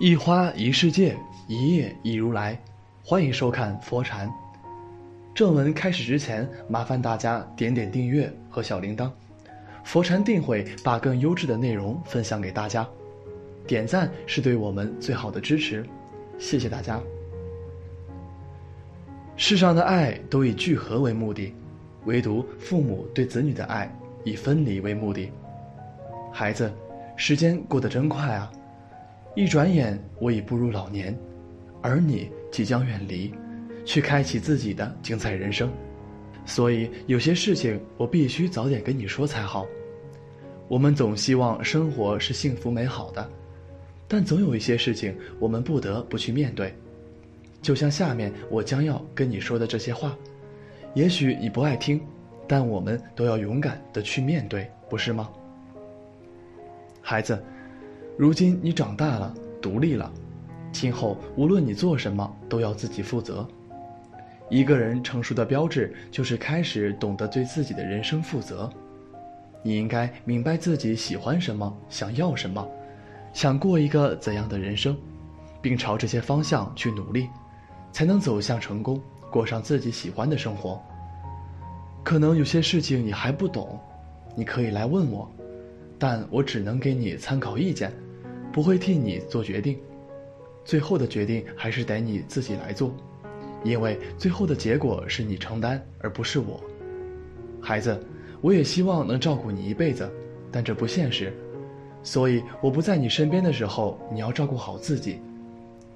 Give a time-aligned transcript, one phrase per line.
[0.00, 1.16] 一花一世界，
[1.46, 2.58] 一叶一如来。
[3.04, 4.28] 欢迎收看佛禅。
[5.32, 9.08] 正文开始之前，麻烦大家点点订阅和小铃铛。
[9.84, 12.84] 佛禅定会把更优质的内容分享给大家。
[13.68, 15.86] 点赞是对我们最好的支持，
[16.40, 17.00] 谢谢大家。
[19.36, 21.54] 世上的爱都以聚合为目的，
[22.04, 23.88] 唯独父母对子女的爱
[24.24, 25.30] 以分离为目的。
[26.32, 26.72] 孩子，
[27.14, 28.50] 时间过得真快啊！
[29.34, 31.16] 一转眼，我已步入老年，
[31.82, 33.34] 而你即将远离，
[33.84, 35.68] 去开启自己的精彩人生。
[36.46, 39.66] 所以，有些事情我必须早点跟你说才好。
[40.68, 43.28] 我们总希望生活是幸福美好的，
[44.06, 46.72] 但总有一些事情我们不得不去面对。
[47.60, 50.16] 就像下面我将要跟你说的这些话，
[50.94, 52.00] 也许你不爱听，
[52.46, 55.28] 但我们都要勇敢的去面对，不是吗？
[57.02, 57.42] 孩子。
[58.16, 60.12] 如今你长大了，独立了，
[60.70, 63.46] 今后无论你做什么，都要自己负责。
[64.48, 68.70] 一个人成熟的标志，就是开始懂得对自己的人生负责。
[69.64, 72.64] 你应该明白自己喜欢什么，想要什么，
[73.32, 74.96] 想过一个怎样的人生，
[75.60, 77.28] 并朝这些方向去努力，
[77.90, 80.80] 才能走向成功，过上自己喜欢的生活。
[82.04, 83.76] 可能有些事情你还不懂，
[84.36, 85.28] 你可以来问我，
[85.98, 87.92] 但我只能给你参考意见。
[88.54, 89.76] 不会替你做决定，
[90.64, 92.94] 最后的决定还是得你自己来做，
[93.64, 96.62] 因为最后的结果是你承担，而不是我。
[97.60, 97.98] 孩子，
[98.40, 100.08] 我也希望能照顾你一辈子，
[100.52, 101.32] 但这不现实，
[102.04, 105.18] 所以我不在你身边的时候，你要照顾好自己，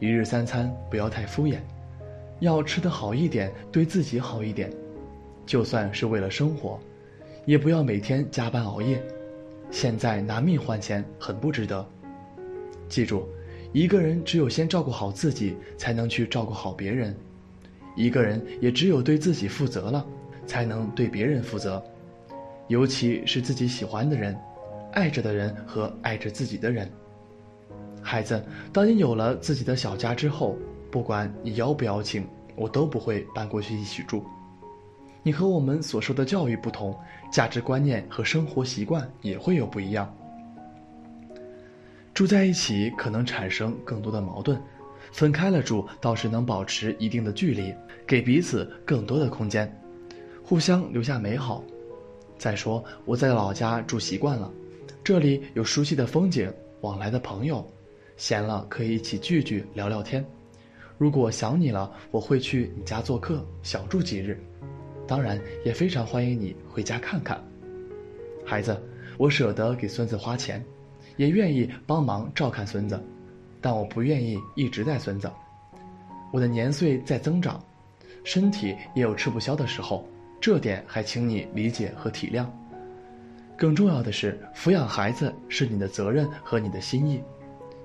[0.00, 1.58] 一日三餐不要太敷衍，
[2.40, 4.72] 要吃得好一点，对自己好一点，
[5.44, 6.80] 就算是为了生活，
[7.44, 8.98] 也不要每天加班熬夜，
[9.70, 11.86] 现在拿命换钱很不值得。
[12.88, 13.28] 记住，
[13.72, 17.12] 一个人只有先照顾好自己，才能去照顾好别人；
[17.96, 20.06] 一个人也只有对自己负责了，
[20.46, 21.82] 才能对别人负责。
[22.68, 24.36] 尤其是自己喜欢的人、
[24.92, 26.90] 爱着的人和爱着自己的人。
[28.02, 30.56] 孩子，当你有了自己的小家之后，
[30.90, 34.24] 不管你邀不邀请，我都不会搬过去一起住。
[35.22, 36.96] 你和我们所受的教育不同，
[37.32, 40.12] 价值观念和生活习惯也会有不一样。
[42.16, 44.58] 住在一起可能产生更多的矛盾，
[45.12, 47.74] 分开了住倒是能保持一定的距离，
[48.06, 49.70] 给彼此更多的空间，
[50.42, 51.62] 互相留下美好。
[52.38, 54.50] 再说我在老家住习惯了，
[55.04, 56.50] 这里有熟悉的风景，
[56.80, 57.62] 往来的朋友，
[58.16, 60.24] 闲了可以一起聚聚聊聊天。
[60.96, 64.42] 如果想你了，我会去你家做客，小住几日。
[65.06, 67.38] 当然也非常欢迎你回家看看。
[68.42, 68.74] 孩子，
[69.18, 70.64] 我舍得给孙子花钱。
[71.16, 73.02] 也愿意帮忙照看孙子，
[73.60, 75.30] 但我不愿意一直带孙子。
[76.32, 77.62] 我的年岁在增长，
[78.24, 80.06] 身体也有吃不消的时候，
[80.40, 82.46] 这点还请你理解和体谅。
[83.56, 87.22] 更重要的是，抚养孩子是你的责任和你的心意，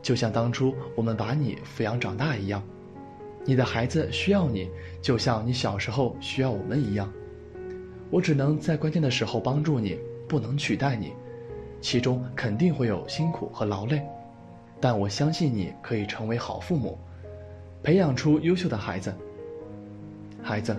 [0.00, 2.62] 就像当初我们把你抚养长大一样。
[3.44, 4.70] 你的孩子需要你，
[5.02, 7.12] 就像你小时候需要我们一样。
[8.10, 11.12] 我只能在关键的时候帮助你，不能取代你。
[11.80, 14.02] 其中肯定会有辛苦和劳累，
[14.80, 16.98] 但我相信你可以成为好父母，
[17.82, 19.14] 培养出优秀的孩子。
[20.42, 20.76] 孩子，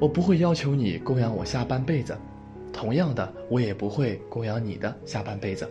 [0.00, 2.16] 我不会要求你供养我下半辈子，
[2.72, 5.68] 同样的，我也不会供养你的下半辈子。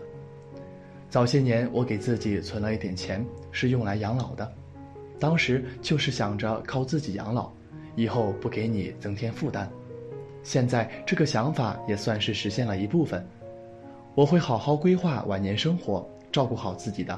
[1.10, 4.50] 早些年，我给自己存了一点钱，是用来养老的，
[5.20, 7.52] 当时就是想着靠自己养老，
[7.96, 9.70] 以后不给你增添负担。
[10.44, 13.28] 现在这个想法也算是实现了一部分。
[14.14, 17.18] 我会好好规划晚年生活，照顾好自己的，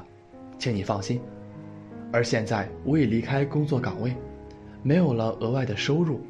[0.58, 1.20] 请你放心。
[2.12, 4.14] 而现在我已离开工作岗位，
[4.82, 6.20] 没有了额外的收入。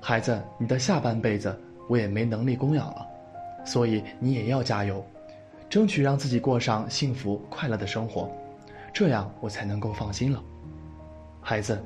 [0.00, 1.56] 孩子，你的下半辈子
[1.88, 3.06] 我也没能力供养了，
[3.64, 5.04] 所以你也要加油，
[5.70, 8.28] 争取让自己过上幸福快乐的生活，
[8.92, 10.42] 这样我才能够放心了。
[11.40, 11.80] 孩子，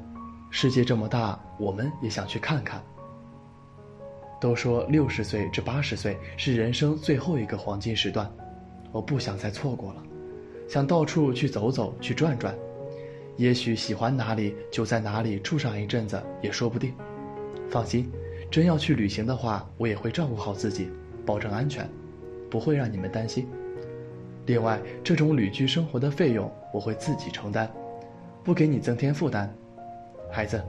[0.50, 2.82] 世界这么大，我们也想去看看。
[4.40, 8.30] 都说六十岁至八十岁是人生最后一个黄金时段，
[8.92, 10.02] 我不想再错过了，
[10.68, 12.54] 想到处去走走，去转转，
[13.36, 16.92] 也许喜欢哪里就在哪里住上一阵子也说不定。
[17.68, 18.10] 放心，
[18.50, 20.88] 真要去旅行的话，我也会照顾好自己，
[21.24, 21.88] 保证安全，
[22.50, 23.48] 不会让你们担心。
[24.44, 27.68] 另外，这种旅居生活的费用我会自己承担，
[28.44, 29.52] 不给你增添负担。
[30.30, 30.62] 孩子，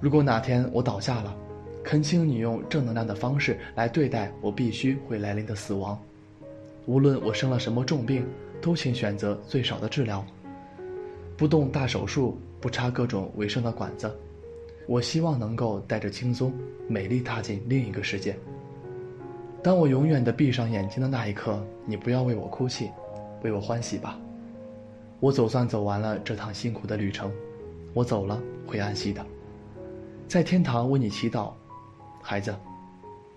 [0.00, 1.36] 如果哪天我倒下了，
[1.84, 5.96] 恳请你用正能量的方式来对待我必须会来临的死亡。
[6.86, 8.26] 无论我生了什么重病，
[8.60, 10.24] 都请选择最少的治疗，
[11.36, 14.10] 不动大手术，不插各种维生的管子。
[14.86, 16.52] 我希望能够带着轻松、
[16.88, 18.34] 美丽踏进另一个世界。
[19.62, 22.90] 当我永远的闭上眼睛的那一刻，你不要为我哭泣，
[23.42, 24.18] 为我欢喜吧。
[25.20, 27.30] 我总算走完了这趟辛苦的旅程，
[27.94, 29.24] 我走了会安息的，
[30.28, 31.52] 在天堂为你祈祷。
[32.26, 32.56] 孩子，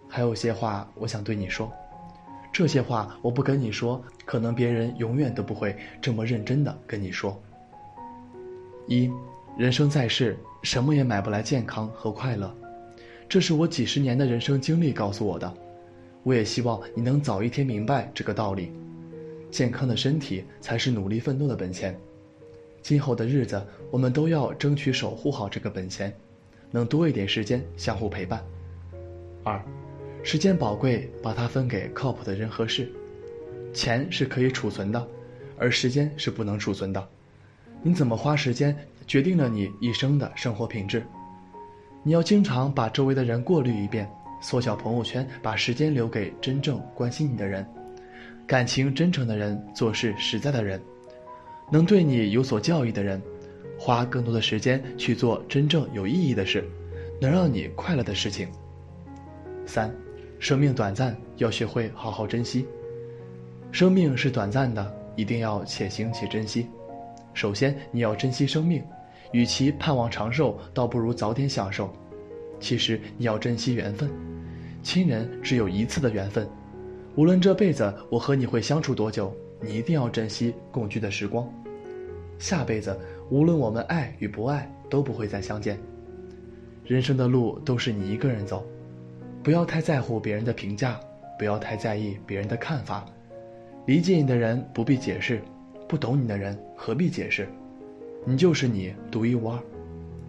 [0.08, 1.70] 还有些话我想对你说，
[2.54, 7.38] 这些话我不跟你说，可能别人永远都不会这么认真的跟你说。
[8.88, 9.12] 一，
[9.58, 12.56] 人生在世，什么也买不来健康和快乐，
[13.28, 15.54] 这是我几十年的人生经历告诉我的。
[16.24, 18.72] 我也希望你能早一天明白这个道理，
[19.52, 21.94] 健康的身体才是努力奋斗的本钱。
[22.82, 23.62] 今后的日子，
[23.92, 26.16] 我们都要争取守护好这个本钱，
[26.72, 28.42] 能多一点时间相互陪伴。
[29.48, 29.64] 二，
[30.24, 32.92] 时间宝贵，把它分给靠谱的人和事。
[33.74, 35.08] 钱是可以储存的，
[35.58, 37.08] 而时间是不能储存的。
[37.82, 38.76] 你怎么花时间，
[39.08, 41.02] 决定了你一生的生活品质。
[42.04, 44.10] 你要经常把周围的人过滤一遍，
[44.42, 47.66] 缩小朋友圈，把时间留给真正关心你的人，
[48.46, 50.82] 感情真诚的人，做事实在的人，
[51.72, 53.22] 能对你有所教育的人，
[53.80, 56.70] 花更多的时间去做真正有意义的事，
[57.22, 58.50] 能让你快乐的事情。
[59.68, 59.94] 三，
[60.40, 62.66] 生命短暂，要学会好好珍惜。
[63.72, 66.66] 生命是短暂的，一定要且行且珍惜。
[67.34, 68.82] 首先，你要珍惜生命，
[69.34, 71.94] 与其盼望长寿，倒不如早点享受。
[72.60, 74.10] 其实，你要珍惜缘分，
[74.82, 76.48] 亲人只有一次的缘分，
[77.16, 81.48] 无论这辈子我和你会相处多久，你一定要珍惜共聚的时光。
[82.40, 82.98] 下辈子，
[83.30, 85.78] 无论我们爱与不爱，都不会再相见。
[86.86, 88.66] 人生的路都是你一个人走。
[89.44, 91.00] 不要太在乎别人的评价，
[91.38, 93.06] 不要太在意别人的看法。
[93.86, 95.42] 理解你的人不必解释，
[95.88, 97.48] 不懂你的人何必解释？
[98.26, 99.58] 你就是你，独一无二。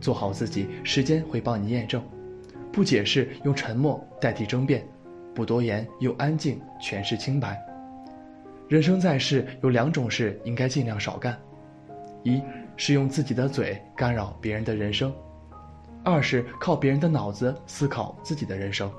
[0.00, 2.00] 做好自己，时间会帮你验证。
[2.70, 4.80] 不解释，用沉默代替争辩；
[5.34, 7.60] 不多言，用安静诠释清白。
[8.68, 11.36] 人生在世，有两种事应该尽量少干：
[12.22, 12.40] 一
[12.76, 15.10] 是用自己的嘴干扰别人的人生；
[16.08, 18.90] 二是靠别人的脑子思考自己的人生。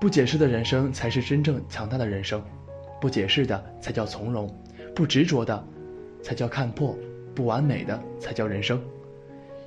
[0.00, 2.42] 不解释的人生才是真正强大的人生，
[3.00, 4.48] 不解释的才叫从容，
[4.94, 5.64] 不执着的
[6.22, 6.96] 才叫看破，
[7.34, 8.82] 不完美的才叫人生。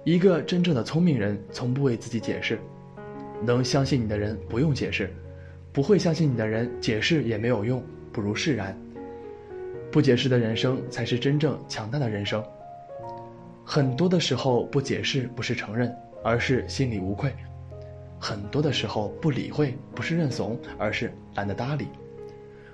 [0.04, 2.60] 一个真正的聪明人从不为自己解释，
[3.46, 5.14] 能相信你的人不用解释，
[5.72, 7.82] 不会相信你的人解释也没有用，
[8.12, 8.78] 不如释然。
[9.92, 12.44] 不解释的人生才是真正强大的人生。
[13.64, 17.34] 很多的时候不解释不是承认，而是心里无愧。
[18.20, 21.86] 很多的时候不理会，不是认怂，而是懒得搭理；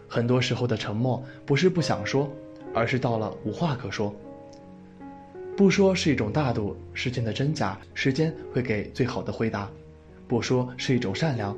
[0.07, 2.29] 很多时候的沉默不是不想说，
[2.73, 4.13] 而是到了无话可说。
[5.55, 9.69] 不说是一种大度，事情的真假，时间会给最好的回答；
[10.27, 11.55] 不说是一种善良，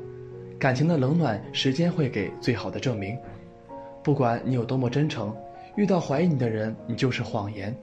[0.57, 3.17] 感情的冷暖，时间会给最好的证明。
[4.03, 5.35] 不管你有多么真诚，
[5.75, 7.73] 遇到怀疑你的人，你就是谎言；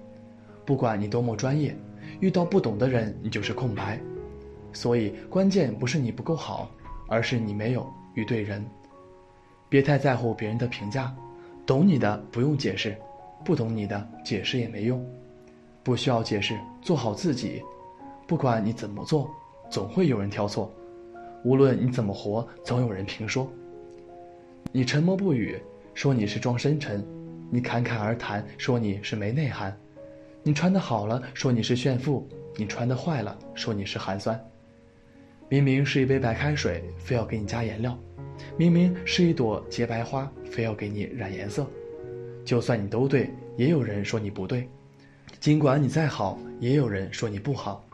[0.66, 1.75] 不管你多么专业，
[2.18, 3.99] 遇到不懂的人，你就是空白。
[4.73, 6.68] 所以，关键不是你不够好，
[7.08, 8.62] 而是你没有遇对人。
[9.68, 11.14] 别太在乎别人的评价，
[11.64, 12.96] 懂你的不用解释，
[13.44, 15.02] 不懂你的解释也没用。
[15.82, 17.62] 不需要解释，做好自己。
[18.26, 19.30] 不管你怎么做，
[19.70, 20.68] 总会有人挑错；
[21.44, 23.49] 无论你怎么活，总有人评说。
[24.73, 25.56] 你沉默不语，
[25.94, 27.00] 说你是装深沉；
[27.50, 29.70] 你侃侃而谈，说你是没内涵；
[30.46, 32.24] 你穿的好了，说你是炫富；
[32.54, 34.40] 你穿的坏了，说你是寒酸。
[35.48, 37.90] 明明是一杯白开水，非要给你加颜料；
[38.56, 41.66] 明明是一朵洁白花，非要给你染颜色。
[42.44, 44.62] 就算你都对，也有人说你不对；
[45.40, 47.84] 尽管你再好，也有人说你不好。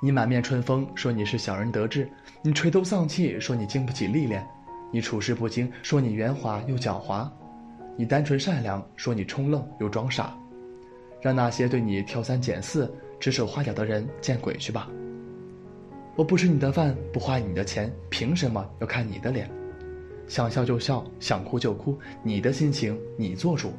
[0.00, 2.04] 你满面春风，说你是小人得志；
[2.42, 4.40] 你垂头丧气，说你经不起历练；
[4.92, 7.28] 你处事不惊，说你圆滑又狡猾；
[7.96, 10.32] 你单纯善良，说你冲愣又装傻。
[11.20, 14.88] 让那些对你挑三拣四、指手画脚的人见鬼去吧！
[16.14, 19.48] 我不吃你的饭，不花你的钱，凭什么要看你的脸？
[20.26, 23.72] 想笑就笑，想哭就哭，你的心情你做主。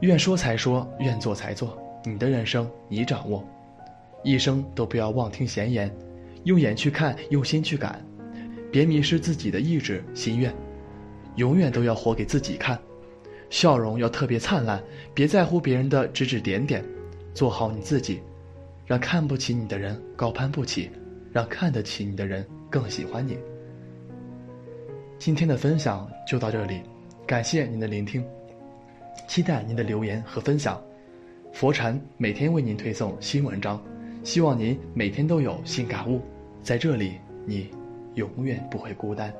[0.00, 3.44] 愿说才说，愿做才做，你的人生你掌握，
[4.24, 5.94] 一生都不要妄听闲言，
[6.44, 8.04] 用眼去看，用心去感，
[8.70, 10.52] 别迷失自己的意志心愿，
[11.36, 12.78] 永远都要活给自己看，
[13.52, 14.82] 笑容要特别灿烂，
[15.12, 16.82] 别在乎别人的指指点点，
[17.34, 18.18] 做好你自己，
[18.86, 20.90] 让看不起你的人高攀不起，
[21.30, 23.36] 让看得起你的人更喜欢你。
[25.18, 26.80] 今天的分享就到这里，
[27.26, 28.24] 感谢您的聆听，
[29.28, 30.82] 期待您的留言和分享。
[31.52, 33.78] 佛禅每天为您推送新文章，
[34.24, 36.22] 希望您每天都有新感悟，
[36.62, 37.68] 在这里你
[38.14, 39.30] 永远不会孤单。